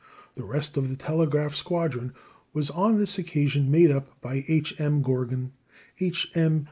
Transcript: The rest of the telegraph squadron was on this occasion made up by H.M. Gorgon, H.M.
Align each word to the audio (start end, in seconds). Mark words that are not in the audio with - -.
The 0.35 0.43
rest 0.43 0.77
of 0.77 0.89
the 0.89 0.95
telegraph 0.95 1.53
squadron 1.53 2.13
was 2.53 2.71
on 2.71 2.97
this 2.97 3.19
occasion 3.19 3.69
made 3.69 3.91
up 3.91 4.19
by 4.19 4.43
H.M. 4.47 5.03
Gorgon, 5.03 5.51
H.M. 5.99 6.59